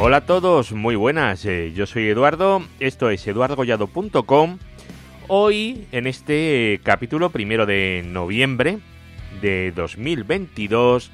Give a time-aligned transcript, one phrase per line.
[0.00, 1.44] Hola a todos, muy buenas.
[1.44, 4.58] eh, yo soy Eduardo, esto es eduardogollado.com.
[5.26, 8.78] Hoy, en este capítulo primero de noviembre
[9.42, 11.10] de 2022,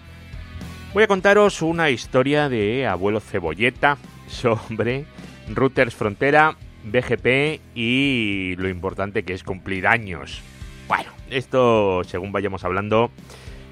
[0.92, 3.96] voy a contaros una historia de abuelo cebolleta
[4.28, 5.06] sobre
[5.48, 6.54] routers frontera,
[6.84, 10.42] BGP y lo importante que es cumplir años.
[10.88, 13.10] Bueno, esto según vayamos hablando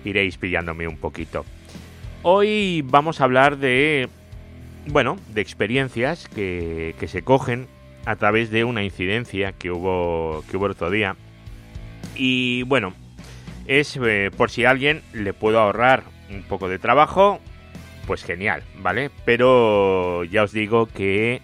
[0.06, 1.44] iréis pillándome un poquito.
[2.22, 4.08] Hoy vamos a hablar de,
[4.86, 7.68] bueno, de experiencias que, que se cogen
[8.04, 11.16] a través de una incidencia que hubo, que hubo otro día.
[12.14, 12.92] Y bueno,
[13.66, 17.40] es eh, por si a alguien le puedo ahorrar un poco de trabajo,
[18.06, 19.10] pues genial, ¿vale?
[19.24, 21.42] Pero ya os digo que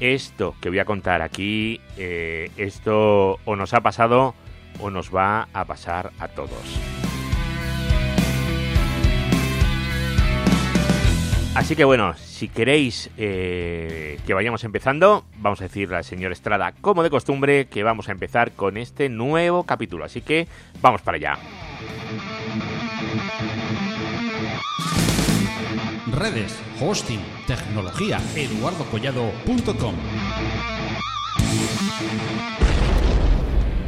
[0.00, 4.34] esto que voy a contar aquí, eh, esto o nos ha pasado
[4.80, 7.07] o nos va a pasar a todos.
[11.58, 16.72] Así que bueno, si queréis eh, que vayamos empezando, vamos a decirle al señor Estrada,
[16.80, 20.04] como de costumbre, que vamos a empezar con este nuevo capítulo.
[20.04, 20.46] Así que
[20.80, 21.36] vamos para allá.
[26.12, 29.94] Redes, hosting, tecnología, eduardocollado.com.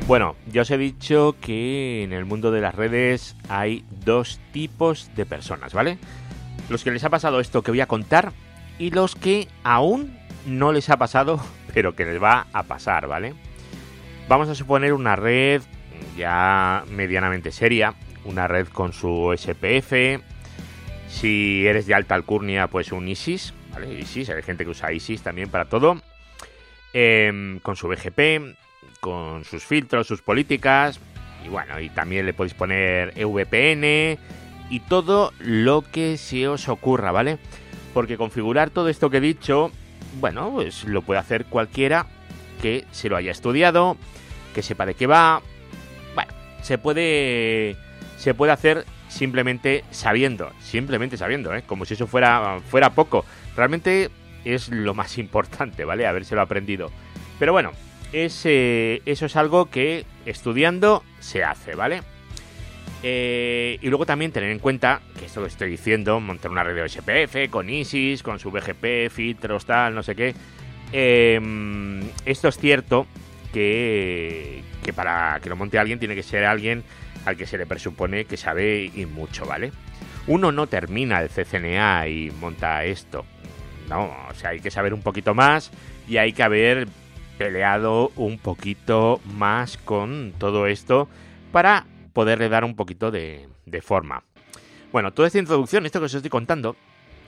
[0.09, 5.09] Bueno, ya os he dicho que en el mundo de las redes hay dos tipos
[5.15, 5.99] de personas, ¿vale?
[6.69, 8.33] Los que les ha pasado esto que voy a contar
[8.79, 11.41] y los que aún no les ha pasado,
[11.75, 13.35] pero que les va a pasar, ¿vale?
[14.29, 15.63] Vamos a suponer una red
[16.17, 20.23] ya medianamente seria, una red con su SPF.
[21.09, 23.93] Si eres de alta alcurnia, pues un ISIS, ¿vale?
[23.93, 26.01] ISIS, hay gente que usa ISIS también para todo.
[26.93, 28.57] Em, con su BGP,
[29.01, 31.01] con sus filtros, sus políticas.
[31.45, 34.19] Y bueno, y también le podéis poner VPN
[34.71, 37.39] y todo lo que se os ocurra, ¿vale?
[37.93, 39.71] Porque configurar todo esto que he dicho,
[40.21, 42.07] bueno, pues lo puede hacer cualquiera
[42.63, 43.97] que se lo haya estudiado,
[44.55, 45.43] que sepa de qué va.
[46.15, 46.33] Bueno,
[46.63, 47.77] se puede
[48.17, 51.65] se puede hacer simplemente sabiendo, simplemente sabiendo, ¿eh?
[51.67, 53.25] como si eso fuera fuera poco.
[53.57, 54.11] Realmente
[54.45, 56.07] es lo más importante, ¿vale?
[56.07, 56.91] Habérselo aprendido.
[57.39, 57.73] Pero bueno,
[58.13, 62.03] es, eso es algo que estudiando se hace, ¿vale?
[63.03, 66.75] Eh, y luego también tener en cuenta que esto que estoy diciendo, montar una red
[66.75, 70.35] de SPF con ISIS, con su BGP, filtros, tal, no sé qué.
[70.93, 71.41] eh,
[72.27, 73.07] esto es cierto
[73.53, 76.85] que, que para que lo monte alguien tiene que ser alguien
[77.25, 79.73] al que se le presupone que sabe y mucho, ¿vale?
[80.27, 83.25] Uno no termina el CCNA y monta esto.
[83.89, 85.71] No, o sea, hay que saber un poquito más
[86.07, 86.87] y hay que haber
[87.39, 91.09] peleado un poquito más con todo esto
[91.53, 93.49] para poderle dar un poquito de,
[93.83, 94.23] forma.
[94.93, 96.77] Bueno, toda esta introducción, esto que os estoy contando,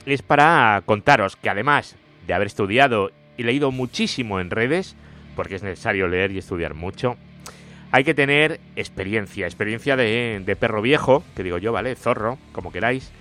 [0.05, 1.95] es para contaros que además
[2.27, 4.95] de haber estudiado y leído muchísimo en redes,
[5.35, 7.17] porque es necesario leer y estudiar mucho,
[7.91, 11.95] hay que tener experiencia, experiencia de, de perro viejo, que digo yo, ¿vale?
[11.95, 13.11] Zorro, como queráis.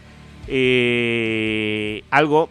[0.49, 2.49] Eh, algo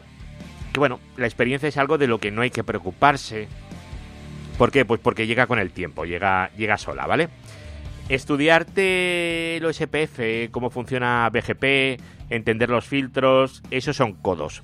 [0.72, 3.48] que, bueno, la experiencia es algo de lo que no hay que preocuparse.
[4.58, 4.86] ¿Por qué?
[4.86, 7.30] Pues porque llega con el tiempo, llega, llega sola, ¿vale?
[8.10, 14.64] Estudiarte lo SPF, cómo funciona BGP, entender los filtros, esos son codos.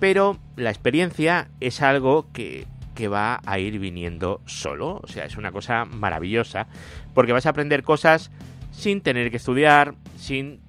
[0.00, 5.00] Pero la experiencia es algo que, que va a ir viniendo solo.
[5.02, 6.66] O sea, es una cosa maravillosa.
[7.14, 8.30] Porque vas a aprender cosas
[8.70, 10.60] sin tener que estudiar, sin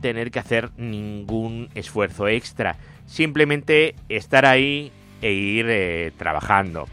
[0.00, 2.76] tener que hacer ningún esfuerzo extra.
[3.06, 4.92] Simplemente estar ahí
[5.22, 6.86] e ir eh, trabajando.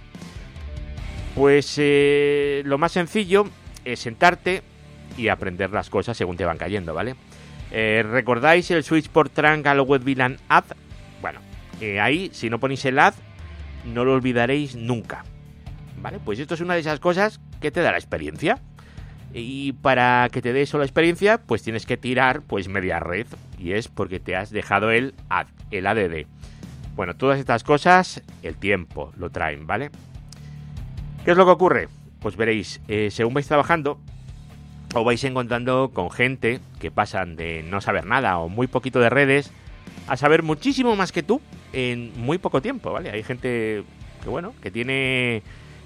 [1.36, 3.48] Pues eh, lo más sencillo
[3.96, 4.64] sentarte
[5.18, 7.16] y aprender las cosas según te van cayendo, ¿vale?
[7.72, 10.66] Eh, ¿Recordáis el switch por trunk al web VLAN add?
[11.22, 11.40] Bueno,
[11.82, 13.16] eh, ahí, si no ponéis el add,
[13.86, 15.24] no lo olvidaréis nunca.
[16.02, 16.20] ¿Vale?
[16.24, 18.60] Pues esto es una de esas cosas que te da la experiencia.
[19.34, 23.28] Y para que te dé eso la experiencia, pues tienes que tirar pues media red.
[23.58, 26.28] Y es porque te has dejado el, add, el ADD.
[26.96, 29.92] Bueno, todas estas cosas, el tiempo lo traen, ¿vale?
[31.26, 31.88] ¿Qué es lo que ocurre?
[32.26, 34.00] Pues veréis, eh, según vais trabajando,
[34.96, 39.12] os vais encontrando con gente que pasan de no saber nada o muy poquito de
[39.12, 39.52] redes
[40.08, 41.40] a saber muchísimo más que tú
[41.72, 43.12] en muy poco tiempo, ¿vale?
[43.12, 43.84] Hay gente
[44.24, 45.44] que, bueno, que tiene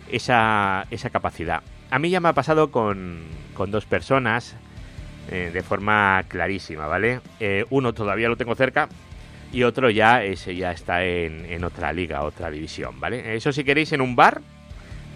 [0.09, 1.61] esa, esa capacidad.
[1.91, 3.19] A mí ya me ha pasado con,
[3.53, 4.55] con dos personas
[5.29, 7.19] eh, de forma clarísima, ¿vale?
[7.41, 8.87] Eh, uno todavía lo tengo cerca
[9.51, 13.35] y otro ya, ese ya está en, en otra liga, otra división, ¿vale?
[13.35, 14.41] Eso si queréis en un bar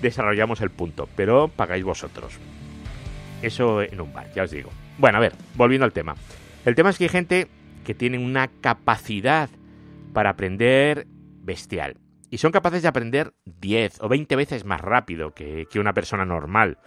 [0.03, 2.37] desarrollamos el punto, pero pagáis vosotros.
[3.41, 4.69] Eso en un bar, ya os digo.
[4.99, 6.15] Bueno, a ver, volviendo al tema.
[6.65, 7.47] El tema es que hay gente
[7.83, 9.49] que tiene una capacidad
[10.13, 11.07] para aprender
[11.41, 11.97] bestial.
[12.29, 16.25] Y son capaces de aprender 10 o 20 veces más rápido que, que una persona
[16.25, 16.77] normal.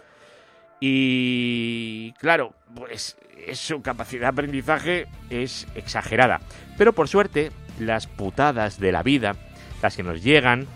[0.79, 3.17] Y claro, pues
[3.53, 6.41] su capacidad de aprendizaje es exagerada.
[6.77, 9.35] Pero por suerte, las putadas de la vida,
[9.81, 10.67] las que nos llegan,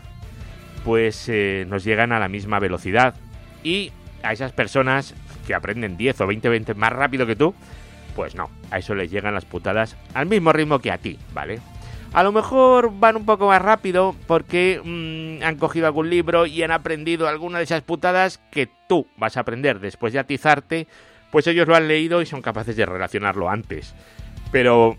[0.83, 3.15] pues eh, nos llegan a la misma velocidad.
[3.63, 3.91] Y
[4.23, 5.13] a esas personas
[5.45, 7.53] que aprenden 10 o 20 veces más rápido que tú,
[8.15, 11.59] pues no, a eso les llegan las putadas al mismo ritmo que a ti, ¿vale?
[12.13, 16.61] A lo mejor van un poco más rápido porque mm, han cogido algún libro y
[16.61, 20.87] han aprendido alguna de esas putadas que tú vas a aprender después de atizarte,
[21.31, 23.95] pues ellos lo han leído y son capaces de relacionarlo antes.
[24.51, 24.97] Pero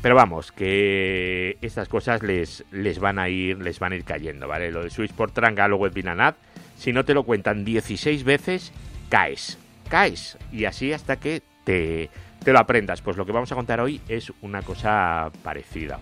[0.00, 4.48] pero vamos, que estas cosas les, les van a ir les van a ir cayendo,
[4.48, 4.70] ¿vale?
[4.70, 6.36] Lo de Switch por Tranga, luego el Binanat,
[6.76, 8.72] si no te lo cuentan 16 veces,
[9.08, 9.58] caes,
[9.88, 10.38] caes.
[10.50, 12.10] Y así hasta que te,
[12.42, 13.02] te lo aprendas.
[13.02, 16.00] Pues lo que vamos a contar hoy es una cosa parecida.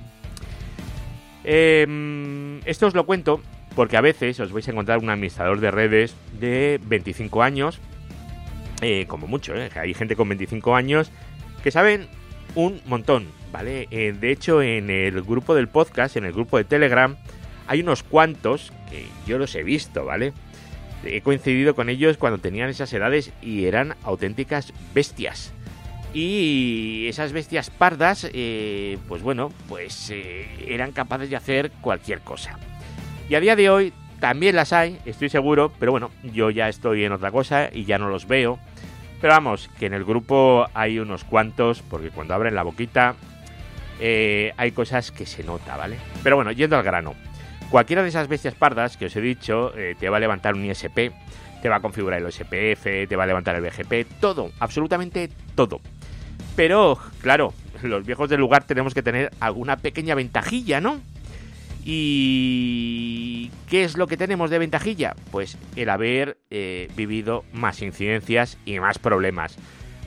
[1.45, 3.41] Em, esto os lo cuento
[3.75, 7.79] porque a veces os vais a encontrar un administrador de redes de 25 años,
[8.83, 9.71] eh, como mucho, ¿eh?
[9.75, 11.11] hay gente con 25 años
[11.63, 12.09] que saben
[12.55, 13.89] un montón, ¿vale?
[13.91, 17.17] Eh, de hecho, en el grupo del podcast, en el grupo de Telegram,
[17.67, 20.33] hay unos cuantos que yo los he visto, ¿vale?
[21.05, 25.53] He coincidido con ellos cuando tenían esas edades y eran auténticas bestias.
[26.13, 32.59] Y esas bestias pardas, eh, pues bueno, pues eh, eran capaces de hacer cualquier cosa.
[33.29, 37.05] Y a día de hoy también las hay, estoy seguro, pero bueno, yo ya estoy
[37.05, 38.59] en otra cosa y ya no los veo.
[39.21, 43.15] Pero vamos, que en el grupo hay unos cuantos, porque cuando abren la boquita
[44.01, 45.97] eh, hay cosas que se nota, ¿vale?
[46.23, 47.15] Pero bueno, yendo al grano.
[47.71, 51.13] Cualquiera de esas bestias pardas que os he dicho te va a levantar un ISP,
[51.63, 55.81] te va a configurar el OSPF, te va a levantar el BGP, todo, absolutamente todo.
[56.57, 61.01] Pero, claro, los viejos del lugar tenemos que tener alguna pequeña ventajilla, ¿no?
[61.85, 65.15] ¿Y qué es lo que tenemos de ventajilla?
[65.31, 69.57] Pues el haber eh, vivido más incidencias y más problemas.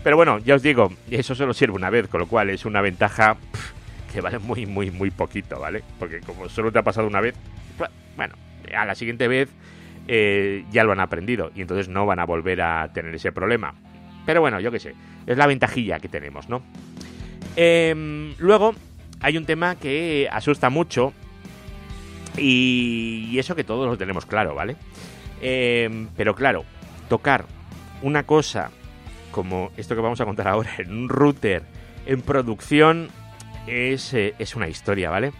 [0.04, 2.81] Pero bueno, ya os digo, eso solo sirve una vez, con lo cual es una
[2.81, 3.38] ventaja
[4.14, 5.84] que vale muy, muy, muy poquito, ¿vale?
[5.98, 7.36] Porque como solo te ha pasado una vez,
[8.16, 8.36] bueno,
[8.75, 9.50] a la siguiente vez
[10.08, 13.74] eh, ya lo han aprendido y entonces no van a volver a tener ese problema.
[14.25, 14.94] Pero bueno, yo qué sé,
[15.25, 16.62] es la ventajilla que tenemos, ¿no?
[17.56, 18.75] Em, luego,
[19.22, 21.14] hay un tema que asusta mucho
[22.38, 24.75] y, eso que todos lo tenemos claro, ¿vale?
[25.41, 26.63] Em, pero claro,
[27.09, 27.45] tocar
[28.01, 28.71] una cosa
[29.31, 31.63] como esto que vamos a contar ahora en un router
[32.06, 33.09] en producción
[33.68, 35.31] es, eh, es una historia, ¿vale?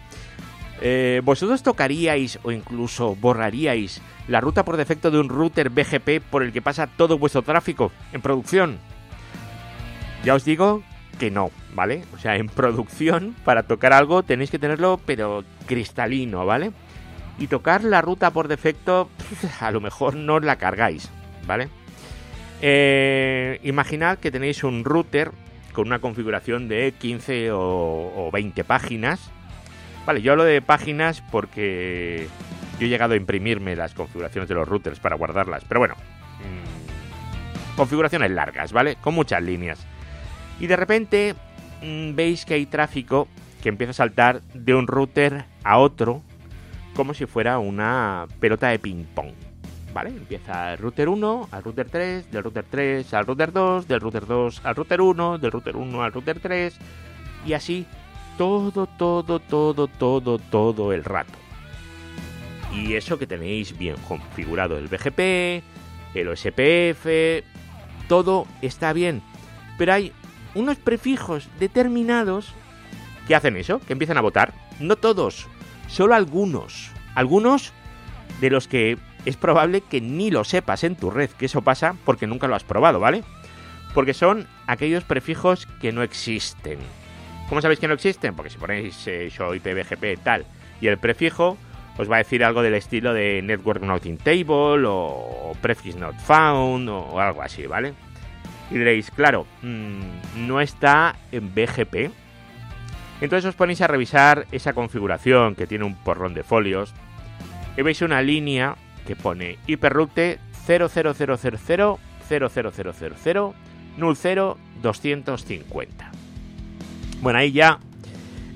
[0.80, 6.42] Eh, ¿Vosotros tocaríais o incluso borraríais la ruta por defecto de un router BGP por
[6.42, 8.78] el que pasa todo vuestro tráfico en producción?
[10.24, 10.82] Ya os digo
[11.18, 12.04] que no, ¿vale?
[12.14, 16.72] O sea, en producción, para tocar algo tenéis que tenerlo, pero cristalino, ¿vale?
[17.38, 19.08] Y tocar la ruta por defecto,
[19.60, 21.10] a lo mejor no la cargáis,
[21.46, 21.68] ¿vale?
[22.62, 25.32] Eh, imaginad que tenéis un router
[25.72, 29.32] con una configuración de 15 o 20 páginas
[30.06, 32.28] Vale, yo hablo de páginas porque
[32.78, 35.64] yo he llegado a imprimirme las configuraciones de los routers para guardarlas.
[35.66, 35.94] Pero bueno,
[36.40, 38.96] mm, configuraciones largas, ¿vale?
[38.96, 39.86] Con muchas líneas.
[40.60, 41.34] Y de repente
[41.82, 43.28] mm, veis que hay tráfico
[43.62, 46.22] que empieza a saltar de un router a otro
[46.94, 49.32] como si fuera una pelota de ping-pong.
[49.92, 50.10] ¿Vale?
[50.10, 54.26] Empieza el router 1 al router 3, del router 3 al router 2, del router
[54.26, 56.76] 2 al router 1, del router 1 al router 3
[57.46, 57.86] y así
[58.36, 61.32] todo, todo, todo, todo, todo el rato.
[62.72, 65.62] Y eso que tenéis bien configurado el BGP,
[66.14, 67.44] el OSPF,
[68.08, 69.22] todo está bien.
[69.78, 70.12] Pero hay
[70.54, 72.52] unos prefijos determinados
[73.28, 74.52] que hacen eso, que empiezan a votar.
[74.80, 75.46] No todos,
[75.86, 76.90] solo algunos.
[77.14, 77.72] Algunos
[78.40, 81.96] de los que es probable que ni lo sepas en tu red que eso pasa
[82.04, 83.22] porque nunca lo has probado, ¿vale?
[83.94, 86.78] Porque son aquellos prefijos que no existen.
[87.48, 88.34] ¿Cómo sabéis que no existen?
[88.34, 90.46] Porque si ponéis eh, show IPVGP tal
[90.80, 91.56] y el prefijo,
[91.96, 96.16] os va a decir algo del estilo de Network Not in Table o, Prefix Not
[96.20, 97.94] Found o, algo así, ¿vale?
[98.70, 102.10] Y diréis, claro, mm, no está en BGP.
[103.20, 106.92] Entonces os ponéis a revisar esa configuración que tiene un porrón de folios
[107.76, 111.98] y veis una línea que pone hiperroute 00000 00000
[113.16, 116.10] 0 250.
[117.20, 117.78] Bueno, ahí ya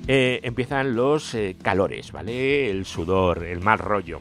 [0.06, 2.70] eh, empiezan los eh, calores, ¿vale?
[2.70, 4.20] El sudor, el mal rollo.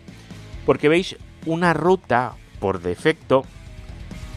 [0.66, 3.44] Porque veis una ruta por defecto,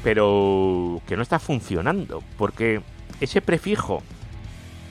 [0.03, 2.23] pero que no está funcionando.
[2.39, 2.81] Porque
[3.21, 4.03] ese prefijo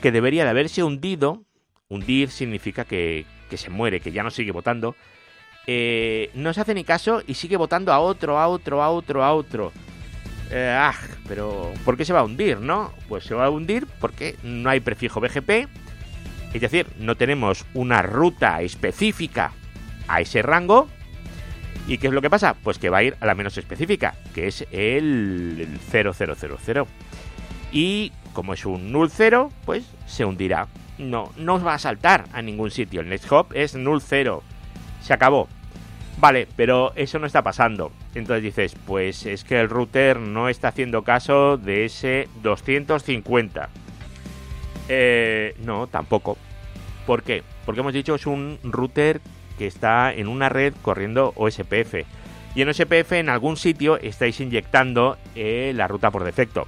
[0.00, 1.44] que debería de haberse hundido,
[1.88, 4.96] hundir significa que, que se muere, que ya no sigue votando,
[5.66, 9.24] eh, no se hace ni caso y sigue votando a otro, a otro, a otro,
[9.24, 9.72] a otro.
[10.50, 10.94] Eh, ah,
[11.28, 12.92] pero ¿por qué se va a hundir, no?
[13.08, 15.68] Pues se va a hundir porque no hay prefijo BGP,
[16.52, 19.52] es decir, no tenemos una ruta específica
[20.08, 20.88] a ese rango.
[21.86, 22.54] ¿Y qué es lo que pasa?
[22.62, 26.84] Pues que va a ir a la menos específica, que es el 0000.
[27.72, 30.68] Y como es un null 0, pues se hundirá.
[30.98, 33.00] No, no os va a saltar a ningún sitio.
[33.00, 34.42] El next hop es null 0.
[35.00, 35.48] Se acabó.
[36.18, 37.92] Vale, pero eso no está pasando.
[38.14, 43.70] Entonces dices, pues es que el router no está haciendo caso de ese 250.
[44.88, 46.36] Eh, no, tampoco.
[47.06, 47.42] ¿Por qué?
[47.64, 49.20] Porque hemos dicho es un router
[49.56, 52.04] que está en una red corriendo OSPF.
[52.54, 56.66] Y en OSPF en algún sitio estáis inyectando eh, la ruta por defecto.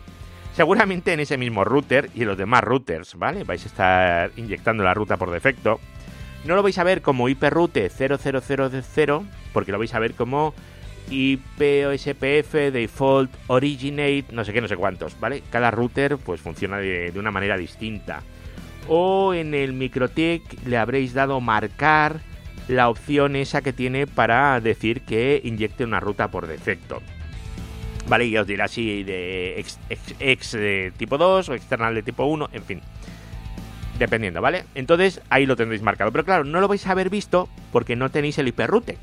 [0.55, 3.45] Seguramente en ese mismo router y en los demás routers, ¿vale?
[3.45, 5.81] Vais a estar inyectando la ruta por defecto.
[6.45, 9.21] No lo vais a ver como iproute 0000,
[9.53, 10.55] porque lo vais a ver como
[11.11, 15.43] IPOSPF, Default, Originate, no sé qué, no sé cuántos, ¿vale?
[15.51, 18.23] Cada router pues funciona de, una manera distinta.
[18.89, 22.21] O en el MikroTik le habréis dado marcar
[22.69, 27.01] la opción esa que tiene para decir que inyecte una ruta por defecto.
[28.09, 29.65] Vale, y os dirá si de
[30.19, 32.81] ex, de tipo 2 o external de tipo 1, en fin
[33.99, 34.65] dependiendo, ¿vale?
[34.75, 36.11] Entonces ahí lo tendréis marcado.
[36.11, 38.99] Pero claro, no lo vais a haber visto porque no tenéis el hiperroute.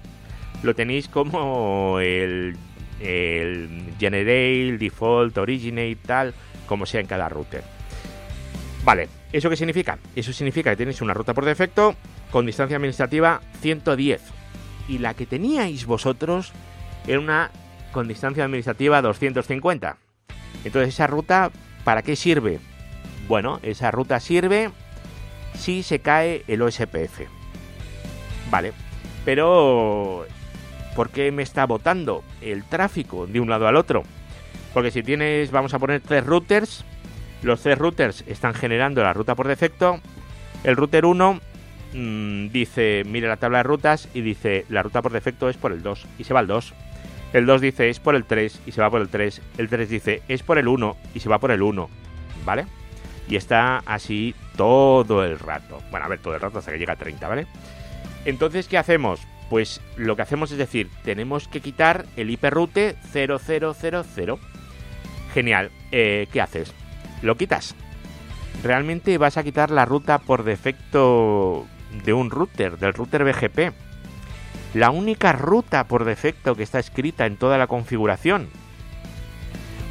[0.62, 2.58] Lo tenéis como el,
[3.00, 6.34] el Generate, Default, Originate, tal,
[6.68, 7.64] como sea en cada router.
[8.84, 9.98] Vale, ¿eso qué significa?
[10.16, 11.96] Eso significa que tenéis una ruta por defecto
[12.32, 14.22] con distancia administrativa 110.
[14.88, 16.52] Y la que teníais vosotros
[17.08, 17.52] era una
[17.92, 19.98] con distancia administrativa 250.
[20.64, 21.52] Entonces, esa ruta,
[21.84, 22.60] ¿para qué sirve?
[23.28, 24.72] Bueno, esa ruta sirve
[25.54, 27.22] si se cae el OSPF.
[28.50, 28.74] Vale,
[29.26, 30.26] pero
[30.96, 34.04] ¿por qué me está botando el tráfico de un lado al otro?
[34.74, 36.86] Porque si tienes, vamos a poner tres routers,
[37.42, 40.00] los tres routers están generando la ruta por defecto.
[40.64, 41.40] El router 1
[41.94, 45.72] mm, dice, mire la tabla de rutas y dice, la ruta por defecto es por
[45.72, 46.74] el 2 y se va al 2.
[47.34, 49.42] El 2 dice, es por el 3 y se va por el 3.
[49.58, 51.90] El 3 dice, es por el 1 y se va por el 1.
[52.46, 52.66] ¿Vale?
[53.28, 55.80] Y está así todo el rato.
[55.92, 57.48] Bueno, a ver, todo el rato hasta que llega a 30, ¿vale?
[58.26, 59.22] Entonces, ¿qué hacemos?
[59.50, 64.38] Pues lo que hacemos es decir, tenemos que quitar el hiperroute 0000.
[65.34, 65.72] Genial.
[65.92, 66.74] Eh, ¿Qué haces?
[67.22, 67.76] Lo quitas.
[68.64, 71.66] Realmente vas a quitar la ruta por defecto
[72.04, 73.89] de un router, del router BGP.
[74.74, 78.50] La única ruta por defecto que está escrita en toda la configuración.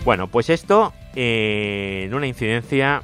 [0.04, 3.02] Bueno, pues esto eh, en una incidencia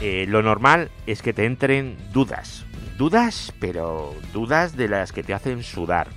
[0.00, 2.64] eh, lo normal es que te entren dudas.
[2.96, 6.08] Dudas, pero dudas de las que te hacen sudar.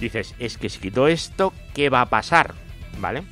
[0.00, 2.54] Dices, es que si quito esto, ¿qué va a pasar?
[3.00, 3.24] ¿Vale?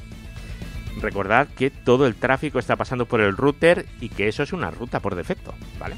[1.00, 4.70] Recordad que todo el tráfico está pasando por el router y que eso es una
[4.70, 5.96] ruta por defecto, ¿vale?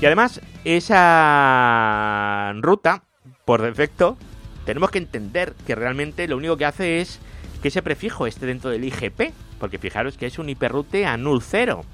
[0.00, 3.04] Y además, esa ruta
[3.52, 4.16] por defecto,
[4.64, 7.20] tenemos que entender que realmente lo único que hace es
[7.60, 9.30] que ese prefijo esté dentro del IGP,
[9.60, 11.84] porque fijaros que es un hiperroute a null 0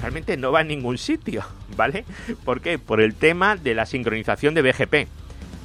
[0.00, 1.44] realmente no va a ningún sitio,
[1.76, 2.06] ¿vale?
[2.42, 2.78] ¿Por qué?
[2.78, 5.08] Por el tema de la sincronización de BGP.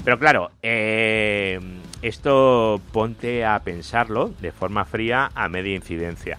[0.04, 1.58] Pero claro, eh,
[2.02, 6.38] esto ponte a pensarlo de forma fría a media incidencia,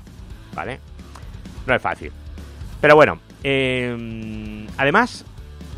[0.55, 0.79] ¿vale?
[1.67, 2.13] No es fácil.
[2.83, 5.25] Pero bueno, eh, además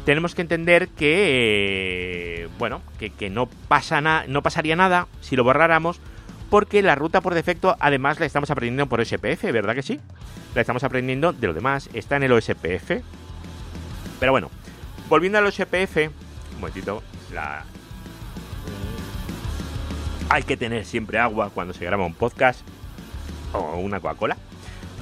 [0.07, 6.01] tenemos que entender que, eh, bueno, que, no, pasa no pasaría nada si lo borráramos
[6.49, 9.99] porque la ruta por defecto además la estamos aprendiendo por SPF, ¿verdad que sí?
[10.55, 13.03] La estamos aprendiendo de lo demás, está en el OSPF.
[14.21, 14.49] Pero bueno,
[15.09, 17.03] volviendo al OSPF, un momentito,
[17.35, 17.65] la...
[20.29, 22.61] Hay que tener siempre agua cuando se graba un podcast
[23.53, 24.37] o una Coca-Cola,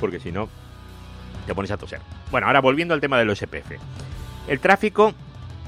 [0.01, 0.49] porque si no
[1.47, 2.01] te pones a toser.
[2.31, 3.73] Bueno, ahora volviendo al tema del OSPF.
[4.49, 5.15] El tráfico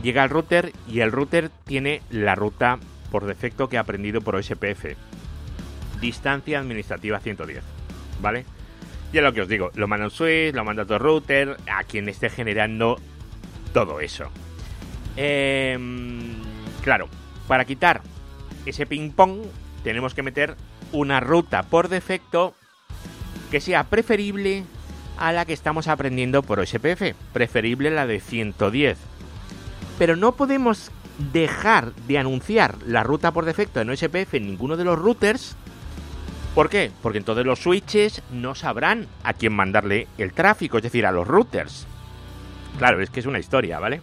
[0.03, 2.79] llega al router y el router tiene la ruta
[3.11, 4.97] por defecto que ha aprendido por OSPF
[6.01, 7.63] distancia administrativa 110,
[8.21, 8.45] ¿vale?
[9.13, 12.09] Ya lo que os digo, lo manda un switch, lo manda otro router, a quien
[12.09, 13.01] esté generando
[13.73, 14.31] todo eso.
[15.17, 16.35] Em,
[16.83, 17.09] claro,
[17.49, 18.03] para quitar
[18.67, 19.43] ese ping pong
[19.85, 20.57] tenemos que meter
[20.93, 22.55] una ruta por defecto
[23.51, 24.65] que sea preferible
[25.17, 28.99] a la que estamos aprendiendo por OSPF, preferible la de 110.
[29.99, 30.91] Pero no podemos
[31.33, 35.57] dejar de anunciar la ruta por defecto en OSPF en ninguno de los routers
[36.57, 36.91] ¿Por qué?
[37.03, 41.29] Porque entonces los switches no sabrán a quién mandarle el tráfico, es decir, a los
[41.29, 41.87] routers.
[42.79, 44.01] Claro, es que es una historia, ¿vale?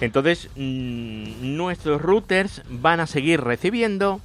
[0.00, 4.22] Entonces, mm, nuestros routers van a seguir recibiendo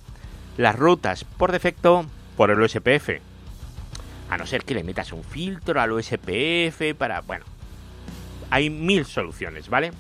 [0.56, 2.06] las rutas por defecto
[2.38, 3.20] por el USPF.
[4.30, 7.22] A no ser que le metas un filtro al USPF para...
[7.22, 7.46] Bueno,
[8.50, 9.92] hay mil soluciones, ¿vale?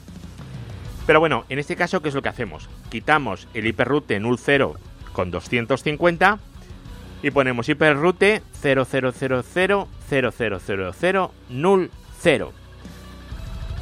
[1.05, 2.69] Pero bueno, en este caso, ¿qué es lo que hacemos?
[2.89, 4.75] Quitamos el hiperroute null 0
[5.13, 6.39] con 250
[7.24, 12.53] y ponemos hiperroute 00000000 null 0.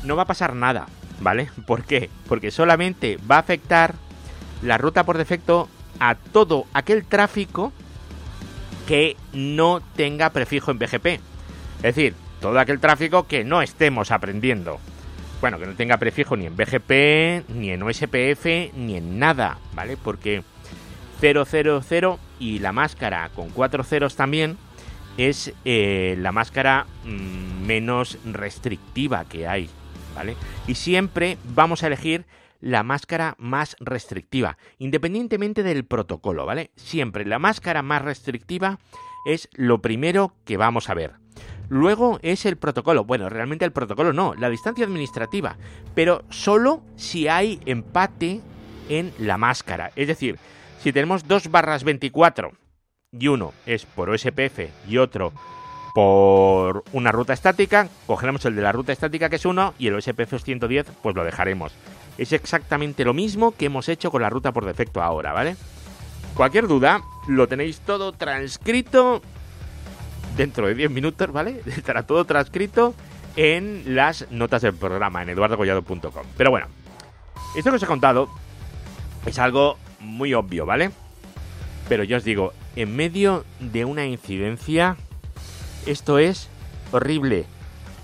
[0.03, 0.87] No va a pasar nada,
[1.19, 1.49] ¿vale?
[1.67, 2.09] ¿Por qué?
[2.27, 3.95] Porque solamente va a afectar
[4.61, 5.67] la ruta por defecto
[5.99, 7.73] a todo aquel tráfico
[8.87, 11.05] que no tenga prefijo en BGP.
[11.77, 14.79] Es decir, todo aquel tráfico que no estemos aprendiendo.
[15.41, 19.97] Bueno, que no tenga prefijo ni en BGP, ni en OSPF, ni en nada, ¿vale?
[19.97, 20.41] Porque
[21.21, 24.57] 000 y la máscara con cuatro ceros también
[25.17, 29.69] es eh, la máscara mm, menos restrictiva que hay,
[30.15, 30.35] ¿vale?
[30.67, 32.25] Y siempre vamos a elegir
[32.59, 36.71] la máscara más restrictiva, independientemente del protocolo, ¿vale?
[36.75, 38.79] Siempre la máscara más restrictiva
[39.25, 41.15] es lo primero que vamos a ver.
[41.69, 43.03] Luego es el protocolo.
[43.03, 45.57] Bueno, realmente el protocolo no, la distancia administrativa,
[45.93, 48.41] pero solo si hay empate
[48.89, 49.91] en la máscara.
[49.95, 50.39] Es decir,
[50.79, 52.51] si tenemos dos barras 24
[53.11, 55.33] y uno es por OSPF y otro
[55.93, 59.95] por una ruta estática, cogeremos el de la ruta estática que es uno y el
[59.95, 61.73] OSPF es 110, pues lo dejaremos.
[62.17, 65.55] Es exactamente lo mismo que hemos hecho con la ruta por defecto ahora, ¿vale?
[66.33, 69.21] Cualquier duda, lo tenéis todo transcrito
[70.35, 71.61] dentro de 10 minutos, ¿vale?
[71.65, 72.93] Estará todo transcrito
[73.35, 76.25] en las notas del programa, en eduardocollado.com.
[76.35, 76.67] Pero bueno,
[77.55, 78.29] esto que os he contado
[79.25, 80.91] es algo muy obvio, ¿vale?
[81.87, 84.97] Pero yo os digo, en medio de una incidencia,
[85.85, 86.49] esto es
[86.91, 87.45] horrible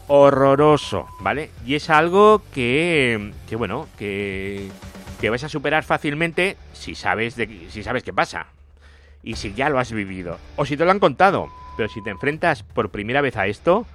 [0.07, 1.51] horroroso, ¿vale?
[1.65, 4.69] Y es algo que, que bueno, que,
[5.21, 8.47] que vais a superar fácilmente si sabes, de, si sabes qué pasa.
[9.23, 10.37] Y si ya lo has vivido.
[10.57, 11.47] O si te lo han contado.
[11.77, 13.85] Pero si te enfrentas por primera vez a esto,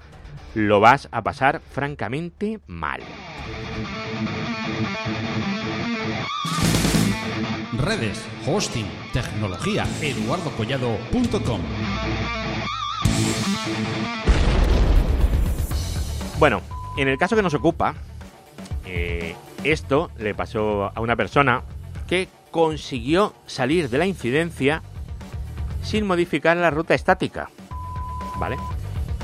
[0.54, 3.00] lo vas a pasar francamente mal.
[7.76, 11.60] Redes, hosting, tecnología, eduardocollado.com.
[16.38, 16.62] Bueno,
[16.96, 17.96] en el caso que nos ocupa,
[18.86, 21.64] eh, esto le pasó a una persona
[22.06, 24.82] que consiguió salir de la incidencia
[25.82, 27.50] sin modificar la ruta estática.
[28.36, 28.56] ¿Vale?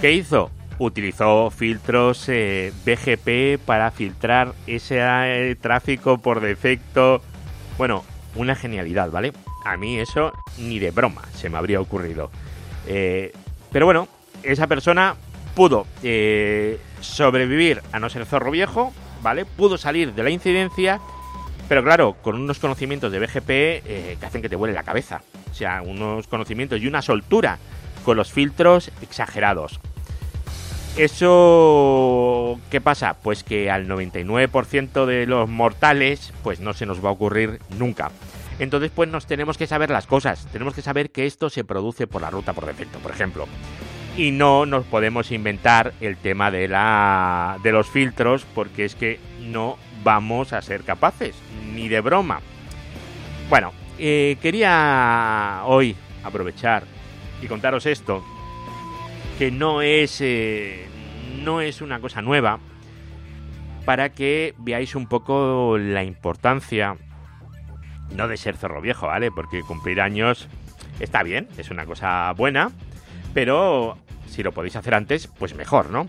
[0.00, 0.50] ¿Qué hizo?
[0.80, 7.22] Utilizó filtros eh, BGP para filtrar ese eh, tráfico por defecto.
[7.78, 8.02] Bueno,
[8.34, 9.32] una genialidad, ¿vale?
[9.64, 12.32] A mí eso ni de broma se me habría ocurrido.
[12.84, 14.08] pero bueno,
[14.42, 15.14] esa persona
[15.54, 15.86] pudo
[17.04, 19.44] sobrevivir a no ser zorro viejo, ¿vale?
[19.44, 21.00] Pudo salir de la incidencia,
[21.68, 25.22] pero claro, con unos conocimientos de BGP eh, que hacen que te vuele la cabeza.
[25.50, 27.58] O sea, unos conocimientos y una soltura
[28.04, 29.80] con los filtros exagerados.
[30.96, 33.14] Eso, ¿qué pasa?
[33.14, 38.12] Pues que al 99% de los mortales, pues no se nos va a ocurrir nunca.
[38.60, 40.46] Entonces, pues nos tenemos que saber las cosas.
[40.52, 43.00] Tenemos que saber que esto se produce por la ruta por defecto.
[43.00, 43.48] Por ejemplo,
[44.16, 49.18] y no nos podemos inventar el tema de la de los filtros porque es que
[49.40, 51.34] no vamos a ser capaces
[51.74, 52.40] ni de broma.
[53.48, 56.84] Bueno eh, quería hoy aprovechar
[57.42, 58.24] y contaros esto
[59.38, 60.86] que no es eh,
[61.42, 62.60] no es una cosa nueva
[63.84, 66.96] para que veáis un poco la importancia
[68.14, 70.48] no de ser zorro viejo vale porque cumplir años
[71.00, 72.70] está bien es una cosa buena
[73.34, 76.08] pero si lo podéis hacer antes, pues mejor, ¿no?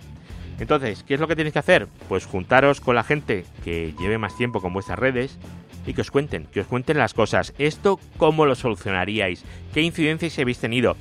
[0.60, 1.88] Entonces, ¿qué es lo que tenéis que hacer?
[2.08, 5.38] Pues juntaros con la gente que lleve más tiempo con vuestras redes
[5.86, 7.54] y que os cuenten, que os cuenten las cosas.
[7.58, 9.44] Esto, ¿cómo lo solucionaríais?
[9.74, 10.96] ¿Qué incidencias habéis tenido?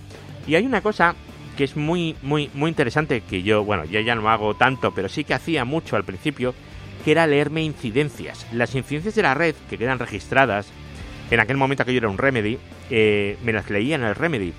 [0.47, 1.15] Y hay una cosa
[1.57, 5.23] que es muy, muy, muy interesante, que yo, bueno, ya no hago tanto, pero sí
[5.23, 6.53] que hacía mucho al principio,
[7.05, 8.47] que era leerme incidencias.
[8.53, 10.67] Las incidencias de la red que quedan registradas,
[11.31, 12.59] en aquel momento que yo era un Remedy,
[12.91, 14.53] eh, me las leía en el Remedy.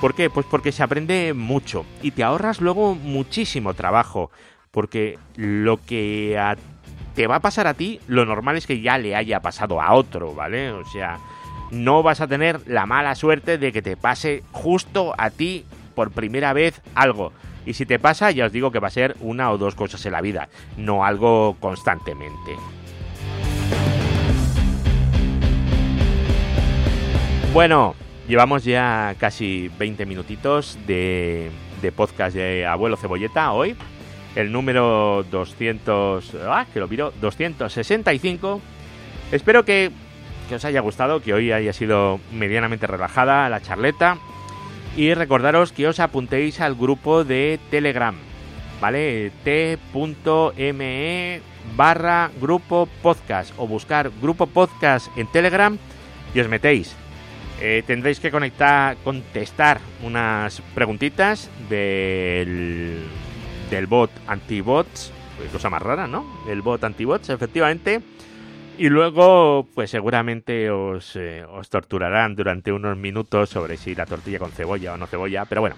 [0.00, 0.28] ¿Por qué?
[0.28, 4.30] Pues porque se aprende mucho y te ahorras luego muchísimo trabajo.
[4.70, 6.38] Porque lo que
[7.14, 9.94] te va a pasar a ti, lo normal es que ya le haya pasado a
[9.94, 10.70] otro, ¿vale?
[10.70, 11.18] O sea,
[11.70, 16.10] no vas a tener la mala suerte de que te pase justo a ti por
[16.10, 17.32] primera vez algo.
[17.64, 20.04] Y si te pasa, ya os digo que va a ser una o dos cosas
[20.04, 22.54] en la vida, no algo constantemente.
[27.54, 27.94] Bueno,
[28.28, 31.50] Llevamos ya casi 20 minutitos de,
[31.94, 33.76] podcast de Abuelo Cebolleta hoy.
[34.34, 38.60] el número 200, ah, que lo miro, 265.
[39.30, 39.92] Espero que,
[40.48, 44.18] que os haya gustado, que hoy haya sido medianamente relajada la charleta.
[44.96, 48.16] Y recordaros que os apuntéis al grupo de Telegram,
[48.80, 49.30] ¿vale?
[49.44, 51.40] t.me
[51.76, 55.78] barra grupo podcast o buscar grupo podcast en Telegram
[56.34, 56.96] y os metéis.
[57.60, 63.02] Eh, tendréis que conectar, contestar unas preguntitas del,
[63.70, 66.26] del bot antibots, pues cosa más rara, ¿no?
[66.48, 68.02] El bot antibots, efectivamente.
[68.78, 74.38] Y luego, pues seguramente os, eh, os torturarán durante unos minutos sobre si la tortilla
[74.38, 75.46] con cebolla o no cebolla.
[75.46, 75.76] Pero bueno,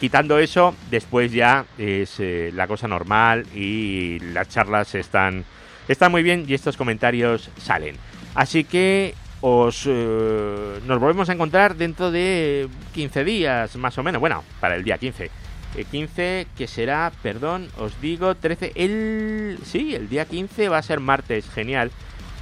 [0.00, 5.44] quitando eso, después ya es eh, la cosa normal y las charlas están,
[5.88, 7.96] están muy bien y estos comentarios salen.
[8.34, 14.20] Así que os eh, nos volvemos a encontrar dentro de 15 días, más o menos.
[14.20, 15.30] Bueno, para el día 15.
[15.76, 18.72] El 15 que será, perdón, os digo, 13.
[18.74, 19.58] El.
[19.64, 21.90] Sí, el día 15 va a ser martes, genial.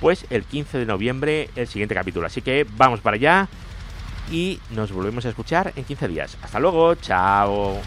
[0.01, 2.27] Pues el 15 de noviembre, el siguiente capítulo.
[2.27, 3.49] Así que vamos para allá
[4.31, 6.39] y nos volvemos a escuchar en 15 días.
[6.43, 7.81] Hasta luego, chao.